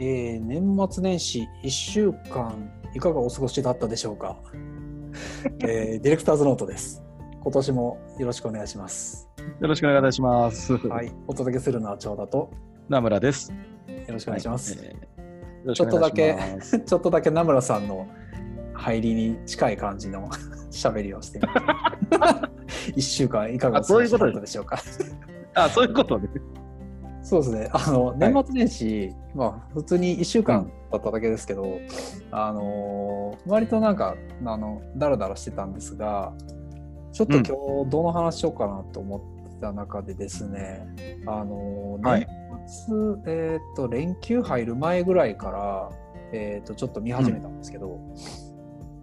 [0.00, 4.36] えー年末年始1週間いかがお過ごしだったでしょうか、
[5.60, 7.02] えーディレクターズノートです。
[7.42, 9.28] 今年もよろしくお願いします。
[9.60, 10.74] よろしくお願いします。
[10.88, 12.50] はい、お届けするのは長田と
[12.88, 13.52] 名村です。
[13.88, 14.78] よろしくお願いします。
[14.78, 15.20] はいえー
[15.60, 18.06] よろしくお願いします ちょっとだけ名村さんの
[18.72, 20.26] 入りに近い感じの
[20.72, 21.50] 喋りをしてみて
[22.96, 24.78] 1週間いかがお過ごしだったでしょうか？
[25.52, 26.30] あ、そういうことね。
[27.22, 27.68] そうですね。
[27.72, 31.78] あの、年末年始、まあ、普通に1週間だっただけですけど、
[32.30, 36.32] あのー割となんか、あの、だらだらしてたんですが、
[37.12, 37.44] ちょっと今
[37.84, 40.86] 日、どの話しようかなと思ってた中でですね、
[41.26, 42.20] あのーはい。
[42.20, 42.28] 年
[42.66, 45.90] 末、えっ、と、連休入る前ぐらいから、
[46.32, 47.98] えっ、と、ちょっと見始めたんですけど、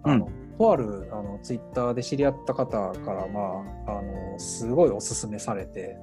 [0.02, 0.28] あの、
[0.58, 5.96] とあるあのツイッターで知り合った方から、まあ、あのすごいおすすめされて、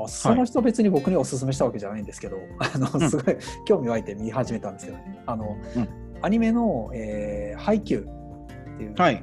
[0.00, 5.22] まあ、その人別に僕におすすめしたわけじゃないんですけど、あのすごい興味湧いて見始めたんですけどね。
[5.26, 5.88] あの、うん。
[6.22, 8.10] アニメの、えーハイキュー
[8.74, 9.22] っていう、はい。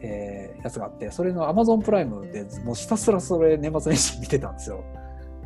[0.00, 4.82] えーやつがあってそれの Amazon プライムでもうひたすらそれ年末年始見てたんですよ。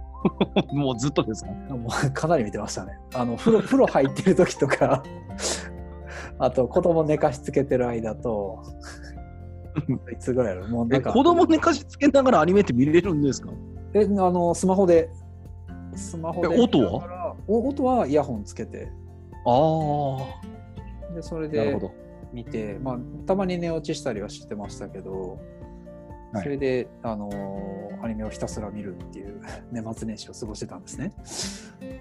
[0.73, 1.51] もうずっとですか？
[1.75, 2.99] もうかなり見てましたね。
[3.15, 5.03] あの風呂風呂入ってる時とか
[6.39, 8.63] あと子供寝かしつけてる間と
[10.13, 13.51] いつぐらいやろもうなえんか子供寝かしつけながらアニメって見れるんですか？
[13.95, 15.11] え、あの、スマホで。
[15.95, 16.55] スマホで。
[16.55, 17.37] え音は？
[17.49, 18.91] 音はイヤホンつけて。
[19.47, 20.19] あ
[21.15, 21.79] で、それで。
[22.33, 25.39] 見て、まあ、たまに寝落ちしたりはしてましたけど、
[26.33, 29.41] はいそれで、あのーアニメをひたすら見るっていう
[29.73, 31.13] 年末年始を過ごしてたんですね。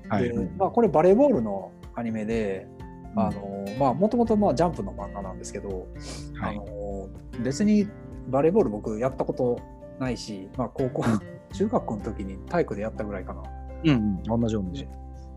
[0.08, 0.30] はい。
[0.30, 2.68] で、まあ、これバレーボールのアニメで、
[3.16, 5.88] あのーまあ、もともとまあジャンプの漫画なんですけど、
[6.40, 7.88] はいあのー別に
[8.28, 9.58] バレーボール僕やったこと
[10.00, 11.04] ないし、まあ、高校、
[11.54, 13.44] 中学校の時に体育でやったぐらいかな。
[13.84, 13.90] うん、
[14.28, 14.88] うん、同じ同じ。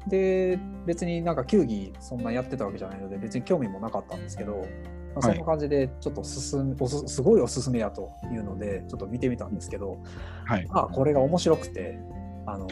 [0.09, 4.67] で別になんか球技そんなやってたわけじゃないので別に興味もなかったんですけど、
[5.15, 9.99] まあ、そはいんな感じでちょっと進んおすすごいおすすめやというのでちょっと見てみたんですけど、
[10.45, 10.67] はい。
[10.67, 12.01] まあこれが面白くて
[12.47, 12.67] あの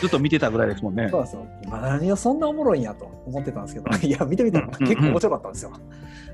[0.00, 1.22] ずっと見てたぐらいですもんねそう。
[1.22, 5.72] ですよ、まあ、何がそんなおもろいんやと思ってたんですけどいや見てみたら結構面白かったんですよ。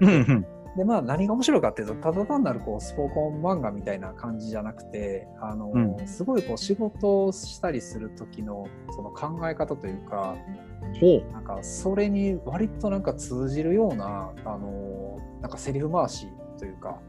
[0.00, 0.47] うんうん
[0.78, 6.06] でまあ何が面白いかっていうとただ単なるこうスポコン漫画みたいな感じじゃなくてあの、うん。
[6.06, 10.37] すごいこう仕事をしたりする時のその考え方というか
[11.00, 16.28] ほなんかそれに割となんか通じるようなあのなんかセリフ回し
[16.59, 17.00] というか、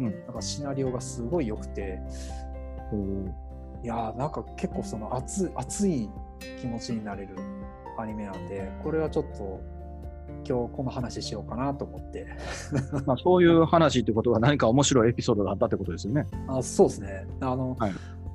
[0.00, 0.10] うん。
[0.26, 2.00] なんかシナリオがすごい良くて
[2.92, 3.32] う。
[3.84, 6.10] いやーなんか結構その熱い熱い
[6.60, 7.36] 気持ちになれる
[7.98, 9.60] アニメなんでこれはちょっと
[10.48, 12.26] 今日この話しようかなと思って。
[13.06, 16.26] まあ、そういう話ってことは何か面白いエピソードがあったってことですよね。
[16.48, 17.26] あそうですね。
[17.40, 17.92] あの、はい。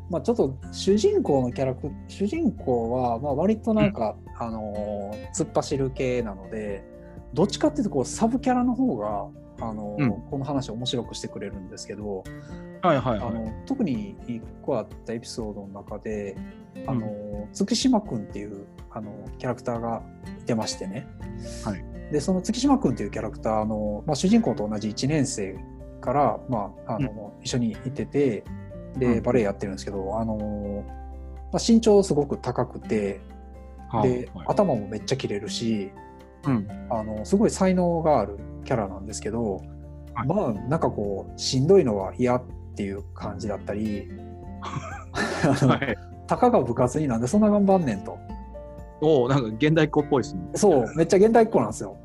[0.10, 6.84] まあ、ちょっと主人公のキャラク主人公はまあ割となんか、あのー突っ走る系なので
[7.34, 9.28] どっちかっていうとこうサブキャラの方が、
[9.66, 10.12] あのーうん。
[10.30, 12.24] この話を面白くしてくれるんですけど、
[12.82, 13.28] はいはいはい。
[13.30, 16.36] あの特に一個あったエピソードの中で、
[16.88, 20.02] あのー月島くんっていうあのキャラクターが
[20.42, 21.08] いてましてね、
[21.64, 21.84] はい。
[22.12, 25.56] でその月島くんっていうキャラクターの、まあ、主人公と同じ1年生
[26.02, 28.44] から、まああの一緒にいてて
[28.98, 29.24] でうん。
[29.24, 30.88] バレエやってるんですけど、あのー
[31.54, 33.22] まあ、身長すごく高くて
[33.90, 34.46] はあで、はい。
[34.50, 35.92] 頭もめっちゃ切れるし
[36.44, 36.68] うん。
[36.90, 39.62] あのすごい才能があるキャラなんですけど、
[40.14, 40.28] はい。
[40.28, 42.44] まあなんかこうしんどいのは嫌っ
[42.76, 44.10] ていう感じだったり
[44.62, 45.98] あのはい。
[46.28, 48.18] たかが部活になんでそんな頑張んねんと
[49.02, 50.42] おお、なんか現代っ子っぽいですね。
[50.56, 51.98] そうめっちゃ現代っ子なんですよ、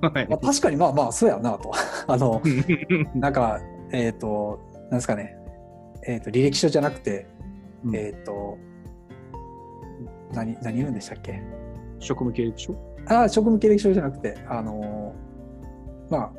[0.00, 0.26] はい。
[0.28, 1.70] まあ、確かにまあまあそうやなと。
[2.06, 2.42] あの
[3.14, 3.60] なんか
[3.92, 5.36] えっ、となんですかね。
[6.06, 7.26] えっ、と履歴書じゃなくて
[7.84, 7.96] うん。
[7.96, 8.58] えっ、と
[10.32, 11.42] 何何言うんでしたっけ？
[11.98, 12.74] 職務経歴書？
[13.08, 16.30] ああ、職務経歴書じゃなくて、あのーまあ、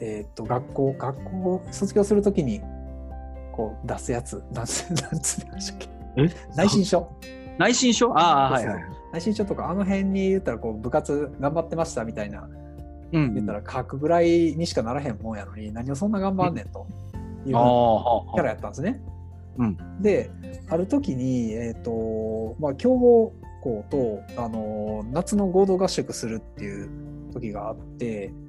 [0.00, 2.60] えっ、と、学校、学校を卒業するときに、
[3.52, 5.88] こう、出すやつ、なんつ、なんつうんでしたっけ？
[6.16, 6.28] え？
[6.56, 7.08] 内申書。
[7.58, 8.12] 内申書？
[8.18, 8.84] ああ、はいはい。
[9.14, 12.48] 内申書とか、あの辺に言ったら、こう、部活頑張ってましたみたいな、
[13.12, 13.34] うん。
[13.34, 16.86] 言ったら書くぐらいにしかならへんもんやのに、何をそんな頑張んねんと
[17.46, 19.00] いうキャラやったんですね。
[19.58, 20.02] うん。
[20.02, 20.30] で、
[20.68, 23.32] ある時に、えっ、と、まあ、強豪
[23.62, 26.88] 校と、あのー夏の合同合宿するっていう
[27.32, 28.43] 時があって、うん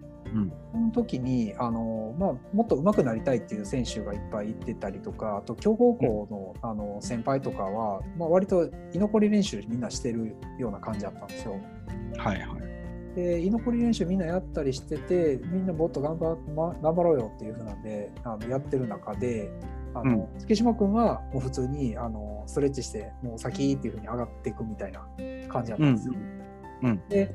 [0.71, 6.27] その時に、あのーまあ、もっと上手くなりたいっていう選手がいっぱいいてたりとか、あと強豪校
[6.61, 11.55] の,、あの先輩とかは、まあ、割と居残り練習みんなしてるような感じだったんですよ。
[12.17, 12.65] はいはい。
[13.15, 19.49] で居残り練習みんなやったりしててみんなもっと頑張,、ま、頑張ろうよっていうふうなんであのやってる中で
[19.93, 25.07] あの月島君はもう普通にあのストレッチしてもう先っていうふうに上がっていくみたいな
[25.47, 26.13] 感じだったんですよ。
[26.15, 26.45] うん
[26.83, 27.33] うんで、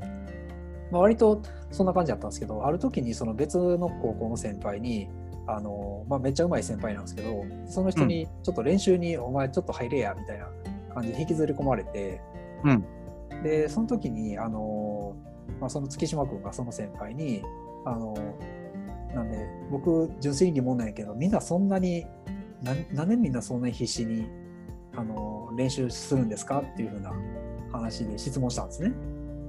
[0.90, 5.08] まあ、割とそんな感じだったんですけどある時にその別の高校の先輩に
[5.46, 10.46] あの、まあ、めっちゃうまい先輩なんですけどその人にちょっと練習にお前ちょっと入れやみたいな
[10.94, 12.20] 感じで引きずり込まれて、
[12.64, 12.84] うん
[13.42, 15.16] でその時にあの、
[15.60, 17.42] まあ、その月島君がその先輩に
[17.86, 18.14] あの
[19.14, 22.06] なんで僕純粋に疑問なんやけどみんなそんなに
[22.62, 24.28] ななんでみんなそんなに必死に
[24.94, 27.12] あの練習するんですかっていうふうな
[27.72, 28.92] 話で質問したんですね。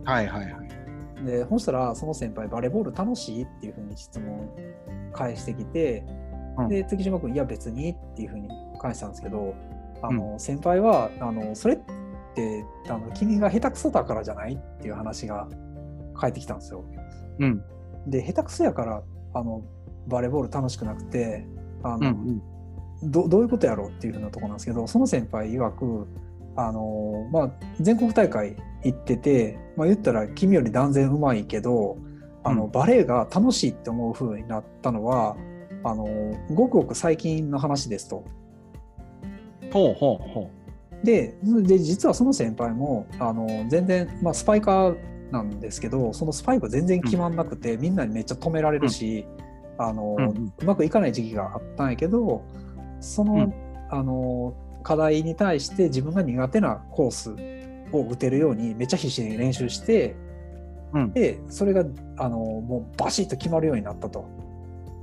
[0.06, 0.81] はいはいはい。
[1.26, 4.50] でそしたらその先輩バレーボール楽しいっていうふうに質問
[5.14, 6.04] 返してきて、
[6.58, 9.56] うんで月島君いや別にっていうふうに返したんですけど
[10.02, 11.80] あの、先輩はあのそれっ
[12.36, 15.48] てあの君が下手くそだからじゃないっていう話が
[16.14, 16.84] 返ってきたんですよ。
[17.40, 17.64] うん。
[18.08, 19.04] で下手くそやから
[19.34, 19.64] あの
[20.08, 21.46] バレーボール楽しくなくて
[21.84, 22.06] あの、うん
[23.04, 23.12] うん。
[23.12, 26.08] どどういうことやろうっていうふうなところなんですけどその先輩曰く
[26.56, 31.98] あの、まあ、全国大会行ってて、まあ、言ったら君より断然うまいけど
[32.44, 32.72] あの、うん。
[32.72, 35.36] バレエが楽しいって思うふうになったのは
[35.84, 36.06] あの
[36.54, 38.24] ごくごく最近の話ですと。
[39.72, 40.52] ほうほうほ
[41.04, 49.26] でで実はその先輩もあの全然、まあ、スパイカーなんですけどそのスパイクが全然決まんなくて、みんなにめっちゃ止められるし、
[49.78, 50.54] あのうんうん。
[50.62, 52.44] うまくいかない時期があったんやけど
[53.00, 53.54] その,、うん。
[53.90, 57.36] あの課題に対して自分が苦手なコース
[57.92, 60.16] を打てるようにめっちゃ必死に練習して、
[60.94, 61.86] うんでそれが
[62.18, 64.26] あのもうバシッと決まるようになったと。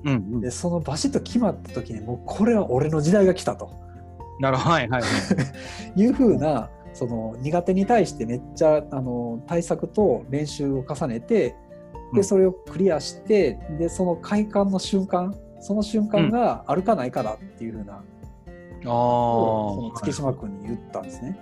[0.05, 0.11] う。
[0.11, 0.51] うんうんで。
[0.51, 3.71] そのバシッと決まった時にもうこれは俺の時代が来たと。
[4.39, 4.71] なるほど。
[4.71, 5.11] はいはいはい。
[6.01, 11.55] いうふうなその苦手に対してめっちゃあの対策と練習を重ねて
[12.11, 18.03] うんでそれをクリアしてでその快感の瞬間その瞬間があるかないかだっていうふうな。
[18.87, 21.39] をその月島君に言ったんですね。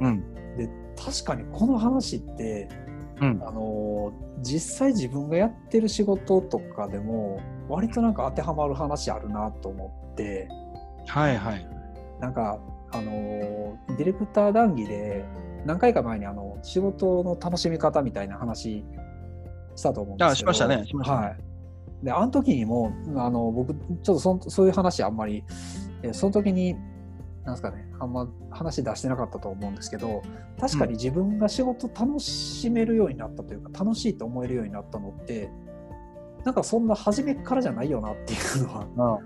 [0.00, 0.34] うん。
[0.56, 2.68] で確かにこの話って
[3.20, 3.42] うん。
[3.44, 10.48] あの実際自分がやってる仕事とかでも割となんか当てはまる話あるなと思って。
[11.06, 11.68] はいはい。
[12.20, 12.58] なんか、
[12.90, 15.24] あのーディレクター談義で
[15.64, 18.84] 何回か前にあの仕事の楽しみ方みたいな話
[19.76, 21.36] したと思うんですけどあしましたねしましたねはい、
[22.04, 25.44] であの時にもあの僕ちょっとそんそういう話あんまり
[26.02, 26.74] えその時に
[27.44, 30.22] なんですかねあんま話出してなかったと思うんですけど
[30.60, 35.50] 確かに自分が仕事楽しめるようになったというか、楽しいと思えるようになったのって
[36.44, 39.20] なんかそんな初めっからじゃないよなっていうのは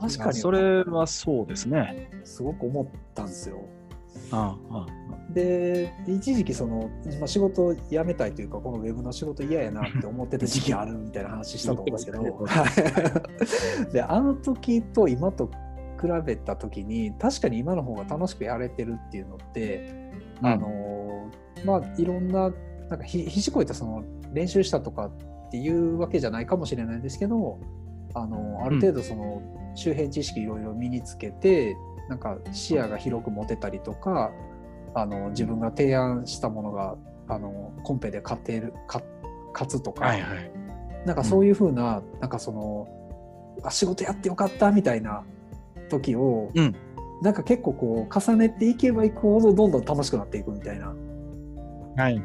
[0.00, 2.10] 確かにそれはそうですね。
[2.24, 3.60] すごく思ったんですよ。
[4.30, 4.86] ああ
[5.30, 12.22] で一時期その、まあ、仕事を辞めたいというかこのウェブの仕事嫌やなって思ってた時期あるみたいな話したと思うんですけど。
[13.92, 15.52] であの時と今と比
[16.24, 19.78] べた時に確かに今の方が楽しくやれてるっていうのって、
[20.42, 21.30] うんあの
[21.64, 22.50] まあいろんな
[22.90, 27.58] なんかひひしこいたその練習したとかっていうわけじゃないかもしれないんですけど
[28.14, 29.42] あのある程度その
[29.74, 31.76] 周辺知識いろいろ身につけて、
[32.08, 34.30] なんか視野が広く持てたりとか
[34.94, 36.96] あの自分が提案したものが
[37.28, 39.02] あのコンペで勝てるか
[39.52, 40.50] 勝つとか、はいはい。
[41.06, 42.88] なんかそういうふうな、なんかその
[43.62, 45.24] あ仕事やってよかったみたいな
[45.88, 46.74] 時を、うん
[47.22, 50.94] なんか結構こう重ねていけばいくほどどんどん楽しくなっていくみたいな
[51.96, 52.20] はい。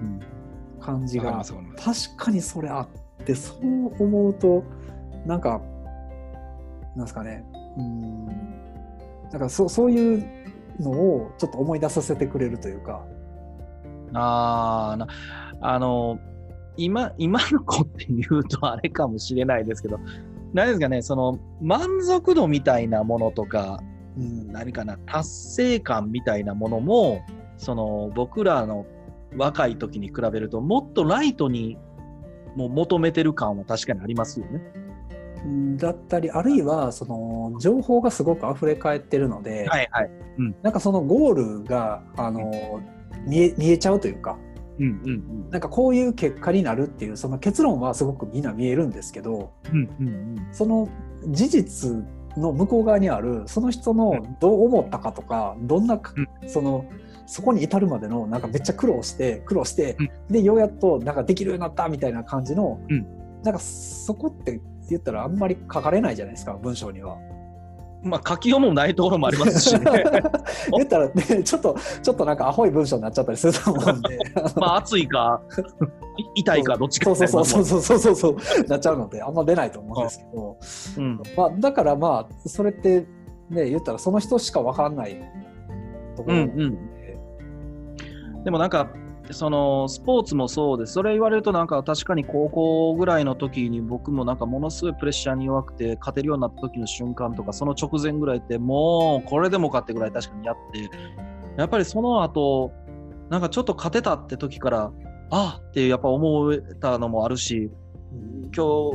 [0.82, 4.64] 感じがわかりますわかります確かにそれあってそう思うと
[5.26, 5.62] なんか
[6.96, 7.46] なんですかね
[7.78, 10.28] うんなんかそうそういう
[10.80, 13.06] のをちょっと思い出させてくれるというか。
[14.14, 15.08] あーな
[15.62, 16.20] あの
[16.78, 20.00] 今今の子って言うとあれかもしれないですけど
[20.54, 23.82] 何ですかねその満足度みたいなものとか
[24.18, 27.22] うん何かな達成感みたいなものも
[27.58, 28.86] その僕らの
[29.36, 31.78] 若い時に比べるともっとライトに
[32.56, 34.62] もう求めてる感は確かにありますよね。
[35.78, 40.10] だったりあるいはその情報がすごく溢れ返ってるので、はいはい。
[40.62, 42.82] なんかそのゴールがあの
[43.26, 44.38] 見え見えちゃうというか
[44.80, 49.90] うんうんなんかこういう結果になるっていうその結論はすごくみんな見えるんですけどうん。
[50.00, 50.10] うんう
[50.42, 50.48] ん。
[50.52, 50.90] その
[51.28, 51.92] 事実
[52.38, 56.14] の向こう側にあるその人のどう思ったかとかどんなか
[56.48, 56.86] その
[57.26, 59.96] そこに至るまでのなんかめっちゃ苦労して苦労して、
[60.32, 63.06] でようやっとなんかできるようになったみたいな感じの、うん。
[63.44, 64.60] なんかそこって
[64.90, 67.18] 言ったらあんまり書かれないじゃないですか文章には。
[68.04, 68.10] うん。
[68.12, 70.04] まあ書きようもないところもありますしね。
[70.72, 74.20] 言ったらねちょっとちょっとなんかアホい文章になっちゃったりすると思うんで。
[74.56, 75.42] まあ熱いか
[76.18, 77.66] い痛いかどっちかそうそうそうう。
[77.66, 78.36] そうそうそうそう
[78.68, 80.58] なっちゃうのであんま出ないと思うんですけど、
[80.98, 83.06] うんまあ、だからまあそれって
[83.50, 85.16] ね、言ったらその人しか分かんない
[86.16, 86.78] ところで、うんうん
[88.44, 88.90] でもなんか、
[89.32, 90.94] そのスポーツもそうです。
[90.94, 100.90] それ言われるとなんか確かに高校ぐらいの時に僕もなんかものすごいプレッシャーに弱くて勝てるようになった時の瞬間とかその直前ぐらいってもうこれでもかってぐらい確かにやって
[101.58, 102.72] やっぱりその後
[103.30, 104.92] なんかちょっと勝てたって時から
[105.30, 107.70] あってやっぱ思えたのもあるし
[108.56, 108.92] 今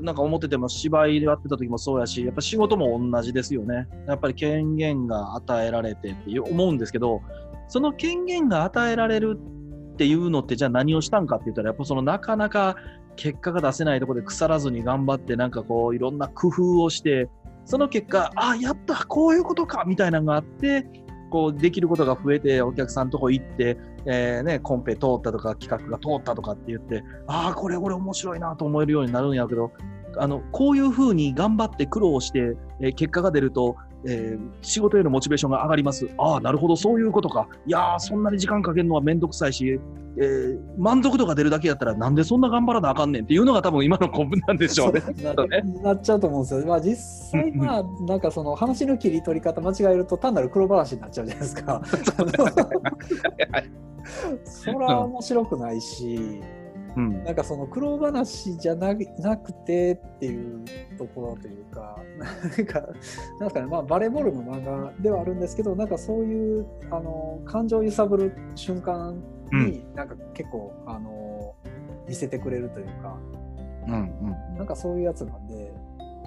[0.00, 7.20] 日なんか思ってても芝居でやってた時もそうやしやっぱ仕事も同じですよねやっぱり権限が与えられてって思うんですけど
[7.68, 9.38] その権限が与えられる
[9.98, 12.76] っていうのってじゃあ何をしたんかって言ったらやっぱそのなかなか
[13.16, 17.28] 結果が出せないところで腐らずに頑張ってなんかこういろんな工夫をして
[17.64, 20.86] その結果あやったこういうことかみたいなのがあって
[21.30, 23.76] こうできることが増えてお客さんのとこ行って、
[24.06, 29.72] えーね、コンペ通ったとか企画が通ったとかって言ってああこれ俺面白いなと思えるようになるんやけど
[30.16, 33.76] あのこういうふうに頑張って苦労して、えー結果が出ると、
[34.06, 36.08] えー仕事へのモチベーションが上がります。
[36.18, 37.48] ああ、なるほど、そういうことか。
[37.66, 39.80] いやー、そんなに時間かけるのはめんどくさいし、
[40.16, 45.02] えー満足度が出るだけやったら、なんでそんな頑張らなあかんねんっていうのが多分今の根本なんでしょうね
[45.82, 46.66] なっちゃうと思うんですよ。
[46.66, 46.96] まあ実
[47.30, 51.82] 際まあなんかその話の切り取り方間違えると単なる黒話になっちゃうじゃないですか。
[54.44, 56.40] それは面白くないし、
[56.98, 57.24] うん。
[57.24, 60.64] なんかその苦労話じゃななくてっていう
[60.98, 61.96] ところというか、
[62.56, 62.82] なんか
[63.40, 71.54] なんかね、まあバレーボールの漫画ではあるんですけど、なんかそういうあの感情を揺さぶる瞬間になんか結構、あの
[72.08, 73.16] 見せてくれるというか。
[73.86, 75.72] うんうんなんかそういうやつなんで、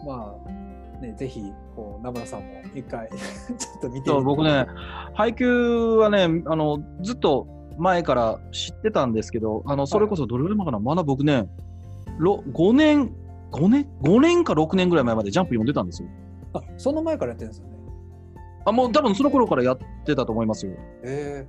[0.06, 1.44] まあ、ね、ぜひ、
[1.76, 3.10] こう、名村さんも一回、
[3.58, 4.22] ちょっと見てみて。
[4.24, 4.66] 僕ね、
[5.14, 7.48] 配給はねあの、ずっと
[7.78, 11.50] 前から知ってたんですけど、あのそれこそどれぐらい前かな、まだ僕ね、
[12.20, 13.12] ろ5年、
[13.52, 16.10] 5年、5年か6年ぐらい前までジャンプ読んでたんですよ。
[16.54, 17.76] あ、その前からやってるんですよね。
[18.66, 20.74] あもう多分その頃からやってたと思いますよ。
[21.04, 21.48] え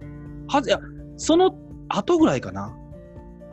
[0.48, 0.80] はずいや、
[1.16, 1.54] その
[1.88, 2.74] 後ぐらいかな。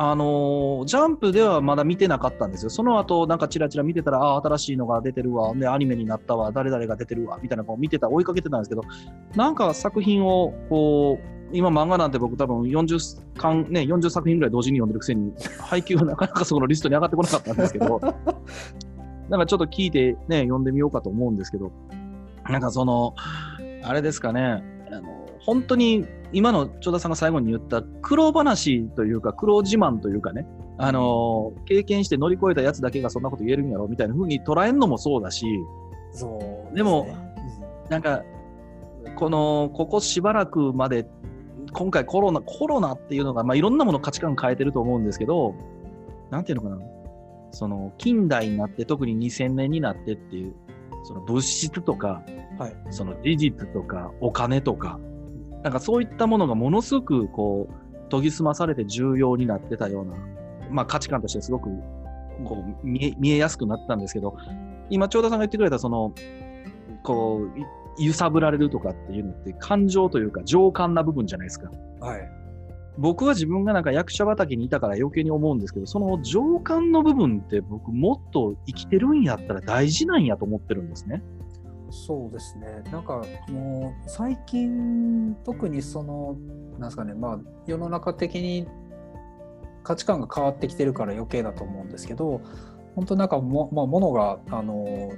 [0.01, 2.69] あのージャンプではまだ見てなかったんですよ。
[2.69, 8.83] その後、なんかチラチラ見てたら、ああー、新しいのが出てるわ、で、アニメになったわ、誰々が出てるわ、みたいなのを見てた、追いかけてたんですけど、
[9.35, 18.00] なんか作品を、こう、今漫画なんて僕多分40巻、ね、40作品ぐらい同時に読んでるくせに、配給がなかなかそこのリストに上がってこなかったんですけど、
[19.29, 21.72] なんかちょっと聞いてね、読んでみようかと思うんですけど、
[22.50, 23.15] なんかその、
[23.84, 30.46] あれですかね、あの本当に今の長田さんが最後に言った苦労話というか苦労自慢というかね、
[30.77, 37.08] あの経験して乗り越えたやつだけがそんなこと言えるんやろみたいな風に捉えるのもそうだし、ー、そうすね、でも
[37.89, 38.24] なんか
[39.15, 41.08] このここしばらくまで
[41.71, 45.55] 今回コロナコロナっていうのが、まあ、いろんなもの価値観変えてると思うんですけど
[46.29, 46.81] なんていうのかな
[47.51, 50.55] その近代になって特に2000年になってっていう
[51.03, 52.75] その物質とかうん、はい。
[52.89, 54.99] その事実とかお金とか
[55.63, 60.15] なんかそういったものがものすごくこう研ぎ澄まされて重要になってたような、
[60.69, 61.69] まあ、価値観としてすごく
[62.45, 64.38] こう見え見えやすくなったんですけど
[64.89, 66.13] 今長田さんが言ってくれたその
[67.03, 67.63] こうい
[68.00, 71.70] 揺さぶられるとかっていうのって感情というか情感な部分じゃないですか。
[72.00, 72.32] はい。
[72.98, 81.24] 僕は自分がなんか役者畑にいたから余計に思うんですけど、その情感の部分って僕もっと生きてるんやったら大事なんやと思ってるんですね。
[81.91, 82.84] そうですね。
[82.91, 86.36] なんかもう最近特にその
[86.77, 88.68] なんですかね、まあ世の中的に
[89.84, 92.41] 価値観が変わってきてるから余計だと思うんですけど、
[92.96, 95.13] 本当なんかもまあものがあの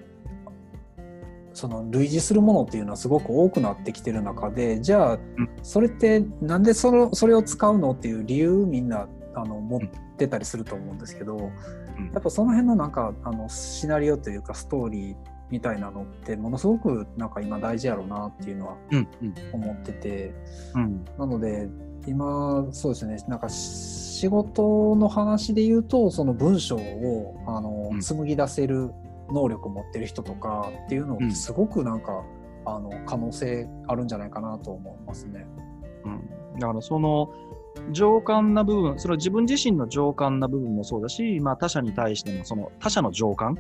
[1.62, 5.20] その類似するものっていうのはすごく多くなってきてる中で、じゃあ
[5.62, 9.82] それってなんでそのそれを使うのっていう理由みんなあの持っ
[10.18, 11.38] てたりすると思うんですけど、
[12.14, 15.16] やっぱその辺のなんかあのシナリオというかストーリー
[15.52, 18.78] みたいなのってものすごくなんか今大事やろうなっていうのは
[19.54, 20.34] 思ってて
[20.74, 21.06] うん。
[21.20, 21.70] なので
[22.08, 28.02] 今そうですねなんか仕事の話で言うとその文章をあのうん。
[28.02, 28.90] 紡ぎ出せる
[29.32, 31.28] 能力を持ってる人とかっていうのうん。
[31.28, 32.24] ってすごくなんか、
[32.66, 35.48] あの可能性あるんじゃないかなと思いますね。
[36.06, 36.60] うん。
[36.60, 37.32] だからその
[37.92, 43.58] 情感な部分、それは自分自身の情感な部分もそうだし、まあ、他者に対してのその他者の情感、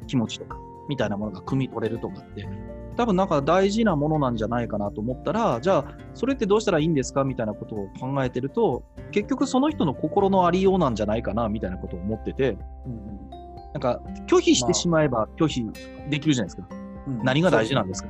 [0.00, 0.06] うん。
[0.06, 0.58] 気持ちとか
[0.88, 2.48] みたいなものが汲み取れるとかって、
[2.96, 7.24] 多分なんか大事なものなんじゃないかなと思ったら、じゃあ、それってどうしたらいいんですか？
[7.24, 11.48] みたいなことを考えてると、結局その人の心のありようなんじゃないかな？
[11.48, 13.43] みたいなことを思ってて、うん
[13.74, 15.66] なんか拒否してしまえば拒否
[16.08, 16.68] できるじゃないですか。
[17.06, 17.22] うん。
[17.24, 18.08] 何が大事なんですか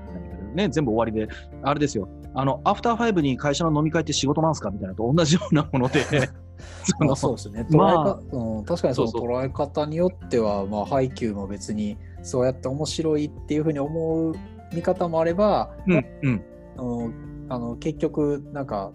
[0.54, 6.00] ね、全部終わりで、あれですよ、あの、アフターファイブに会社の飲み会って仕事なんですかみたいなのと同じようなもので、
[7.16, 7.66] そうですね。
[7.68, 14.34] 捉えまかうん、確かにその捉え方によっては、まあ、配給も別にそうやって面白いっていうふうに思う
[14.72, 16.44] 見方もあれば、うんうん。
[16.76, 17.10] あの
[17.48, 18.92] あの結局なんか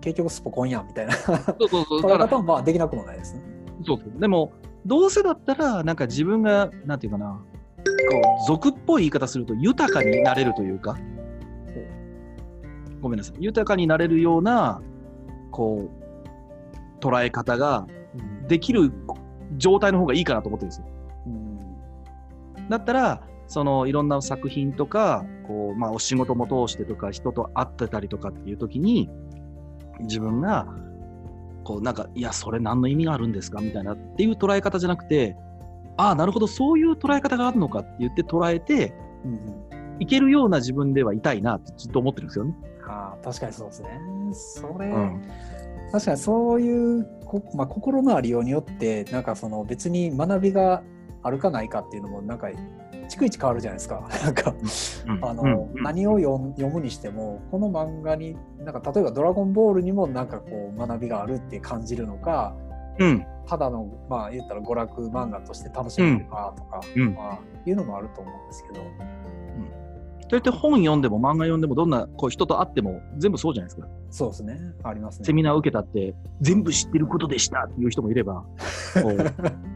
[0.00, 1.14] 結局スポコンやんみたいな。
[1.14, 3.42] 捉え方もまあできなくもないですね。
[3.86, 4.20] そうそう。
[4.20, 4.52] でも
[4.88, 7.44] どうせだったらなんか自分がなんていうかな
[8.10, 10.96] こう俗っぽい言い方すると豊かになれるというか
[13.02, 14.80] ごめんなさい豊かになれるような
[15.50, 17.86] こう捉え方が
[18.48, 18.90] できる
[19.58, 20.86] 状態の方がいいかなと思ってるんですよ。
[21.26, 29.08] うんだったらそのいろんな作品とかこう、まあ、お仕事も通してとか人と会ってたりとかっていう時に
[30.00, 30.66] 自分が
[31.68, 33.60] こうなんかいやそれ何の意味があるんですか？
[33.60, 35.36] みたいなっていう捉え方じゃなくて
[35.98, 38.94] ああなるほどそういう捉え方があるのかって言って捉えて
[39.24, 39.68] うんうん
[40.00, 42.54] いけるような自分ではいたいなってずっと思ってるんですよね。
[42.88, 44.00] ああ確かにそうですね。
[44.32, 45.22] それ、うん
[45.90, 50.82] 確かにそういうこ、まあ、心のありようによってなんかその別に学びが
[51.22, 52.48] あるかないかっていうのもなんか
[53.08, 54.06] 逐一変わるじゃないですか。
[54.22, 54.54] なんか
[55.22, 62.54] あの、何を読むにしてもこの漫画になんか例えば「ドラゴンボール」にもなんかこう学びがあるって感じるのか
[62.98, 68.84] うんただのまあ言ったら娯楽漫画として楽しむのかとか、うんまあ、いうのもあると思うんですけど。
[70.30, 73.88] そうやって本読んでも漫画読んでもどんなこう人と会っても全部そうじゃないですか。
[74.10, 75.24] そうですねありますね。
[75.24, 78.44] セミナー受けたって全部知ってることでしたっていう人もいれば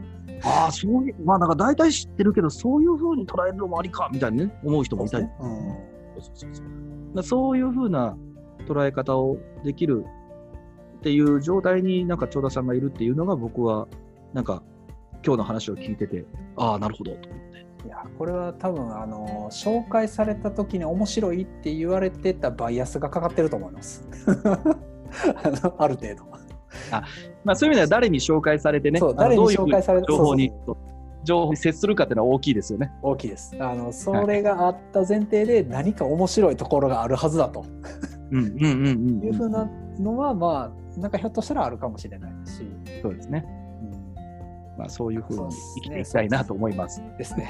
[0.43, 5.25] ああ、そういう、まあなんか大体知ってるけど、そういうふうに捉えるのもありかみたいにね、思う人もいたり。
[5.39, 6.75] うんそうそうそうそうだか
[7.15, 8.15] らそういうふうな
[8.67, 10.05] 捉え方をできる
[10.97, 13.87] っていう状態になんか長田さんがいるっていうのが僕は
[14.33, 14.63] なんか
[15.25, 16.25] 今日の話を聞いてて、
[16.57, 17.53] ああ、なるほどと思って。
[17.85, 24.07] いやこれは多分あの紹介された時に面白いって言われてたバイアスがかかってると思います。
[25.43, 26.42] あのある程度。
[27.43, 30.51] まあそういう意味では誰に紹介されてね、誰に紹介されて情報に
[31.23, 32.91] 情報に接するかっていうのは大きいですよね。
[33.01, 33.55] 大きいです。
[33.59, 37.65] あのそれがあった前提で何か面白いところがあるはずだと
[38.31, 42.67] うんうんうんうん いうふうなのはまあなんかひょっとしたらあるかもしれないし、
[43.01, 43.45] そうですね。
[44.73, 47.01] うんまあそういうふうに生きていきたいなと思います。
[47.17, 47.47] ですね。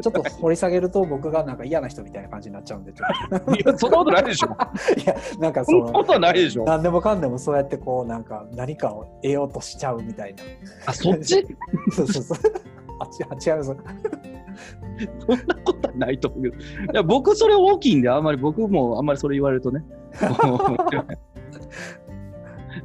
[0.00, 4.48] ちょっと掘り下げると僕がなんか嫌な人みたいな感じになっちゃうんでちょっといや、そんなことないでしょ。
[5.02, 6.64] いやなんかそのそんなことはないでしょ。
[6.64, 10.42] 何でもかんでもそうやってこうなんか何かを得ようとしちゃうみたいな。
[10.86, 11.46] あ、そっち？
[11.92, 12.38] そうそうそう。
[12.98, 13.76] あちあ違います。
[15.26, 16.56] そんなことはないと思うけど。
[16.56, 16.60] い
[16.94, 19.84] や、僕それ大きいんで、あんまり僕もあんまりそれ言われるとね。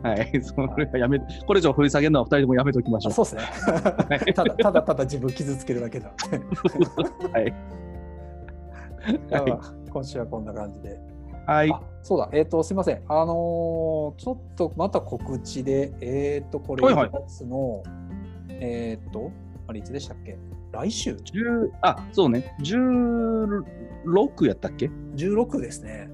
[0.03, 3.11] はい、 それはやめ、これ以上掘り下げるのは二人ともやめときましょう。
[3.11, 3.35] あそうです
[4.27, 4.33] ね。
[4.33, 6.11] ただただただ自分傷つけるだけだ。
[7.31, 7.53] はい。
[9.29, 10.99] まあ今週はこんな感じで。
[11.45, 11.71] はい。
[11.71, 13.01] あそうだ、えっ、と、すみません。
[13.07, 17.83] あのーちょっとまた告知で、えっ、と、これ、はいはい1月の、
[18.49, 19.31] えっ、と、
[19.67, 20.37] あれ、いつでしたっけ？
[20.71, 22.55] 来週？10あ、そうね。
[22.61, 26.09] 16やったっけ ?16 ですね。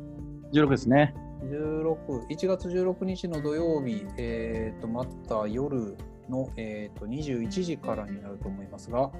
[0.54, 1.14] ?16 ですね。
[1.44, 5.96] 16、1月16日の土曜日、えっ、と、また夜
[6.30, 9.12] の、えっ、と、21時からになると思いますが、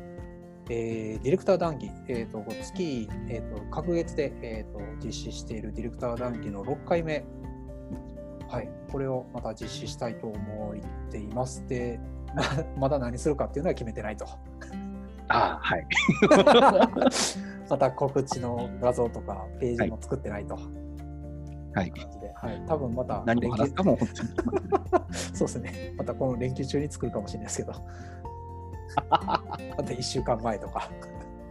[0.70, 7.26] えーディレクター談義、えー、と月、えー、と各月で、えー、と実施しているディレクター談義の6回目、
[8.50, 11.66] はい、これをまた実施したいと思っています。
[11.68, 12.00] で、
[12.36, 12.44] ま
[12.88, 14.26] まだ何するかっていうのは決めてないと。
[15.30, 15.88] あはい。
[17.70, 20.56] また告知の画像とかページも作ってないと。
[20.56, 20.87] はい。
[21.86, 24.30] 感じで、はい、多分また何を話すかも本当に。
[25.34, 25.94] そうですね。
[25.98, 27.74] またこの連休中に作るかもしれないですけど。
[29.10, 30.90] また1週間前とか。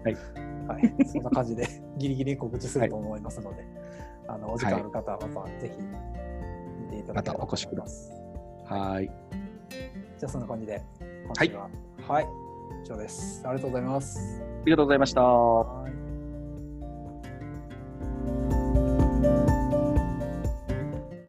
[0.04, 0.16] はい。
[0.66, 1.06] はい。
[1.06, 3.64] そんな感じで、ギリギリ告知すると思いますので、
[4.28, 5.82] あの、お時間ある方はまたぜひ
[6.82, 8.12] 見ていただければと思います。
[8.64, 9.10] はい。
[10.18, 10.82] じゃあそんな感じで、
[11.26, 11.68] 今週は、
[12.08, 12.28] はい、
[12.84, 13.42] 以上です。
[13.46, 14.42] ありがとうございます。
[14.42, 15.22] ありがとうございました。
[15.22, 16.05] はい